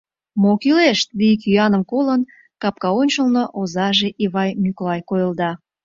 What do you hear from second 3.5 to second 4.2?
озаже